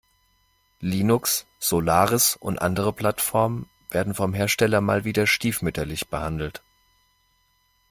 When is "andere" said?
2.59-2.91